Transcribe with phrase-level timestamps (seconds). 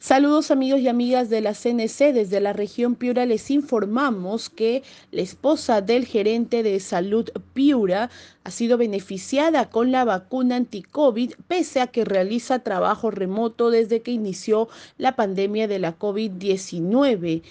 [0.00, 2.12] Saludos amigos y amigas de la CNC.
[2.12, 8.08] Desde la región Piura les informamos que la esposa del gerente de salud Piura
[8.44, 14.12] ha sido beneficiada con la vacuna anti-COVID pese a que realiza trabajo remoto desde que
[14.12, 17.42] inició la pandemia de la COVID-19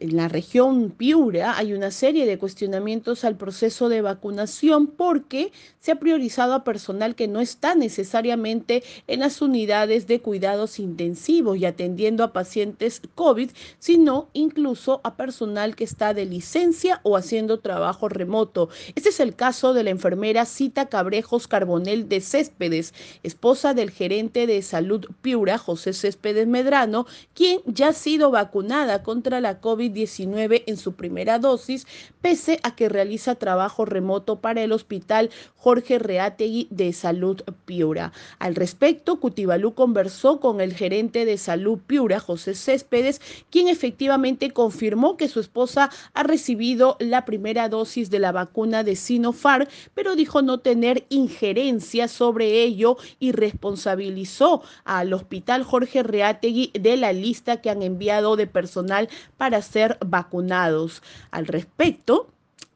[0.00, 5.50] en la región Piura hay una serie de cuestionamientos al proceso de vacunación porque
[5.80, 11.56] se ha priorizado a personal que no está necesariamente en las unidades de cuidados intensivos
[11.56, 17.60] y atendiendo a pacientes COVID, sino incluso a personal que está de licencia o haciendo
[17.60, 18.68] trabajo remoto.
[18.94, 24.46] Este es el caso de la enfermera Cita Cabrejos Carbonel de Céspedes, esposa del gerente
[24.46, 29.77] de salud Piura, José Céspedes Medrano, quien ya ha sido vacunada contra la COVID.
[29.78, 31.86] COVID-19 en su primera dosis,
[32.20, 38.12] pese a que realiza trabajo remoto para el Hospital Jorge Reategui de Salud Piura.
[38.40, 45.16] Al respecto, Cutibalú conversó con el gerente de Salud Piura, José Céspedes, quien efectivamente confirmó
[45.16, 50.42] que su esposa ha recibido la primera dosis de la vacuna de Sinopharm, pero dijo
[50.42, 57.70] no tener injerencia sobre ello y responsabilizó al Hospital Jorge Reategui de la lista que
[57.70, 61.02] han enviado de personal para ser vacunados.
[61.30, 62.28] Al respecto,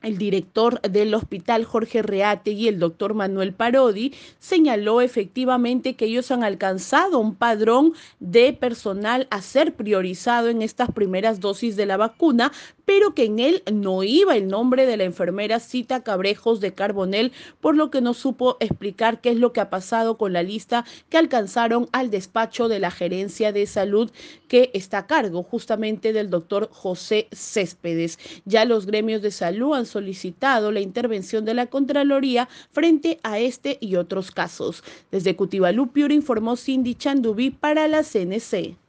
[0.02, 6.44] el director del hospital Jorge Reategui, el doctor Manuel Parodi, señaló efectivamente que ellos han
[6.44, 12.52] alcanzado un padrón de personal a ser priorizado en estas primeras dosis de la vacuna,
[12.84, 17.32] pero que en él no iba el nombre de la enfermera Cita Cabrejos de Carbonel,
[17.60, 20.84] por lo que no supo explicar qué es lo que ha pasado con la lista
[21.08, 24.10] que alcanzaron al despacho de la gerencia de salud
[24.48, 28.18] que está a cargo justamente del doctor José Céspedes.
[28.44, 33.78] Ya los gremios de salud han solicitado la intervención de la Contraloría frente a este
[33.80, 34.82] y otros casos.
[35.10, 38.81] Desde Cutibalú, Piura informó Cindy Chandubí para la CNC.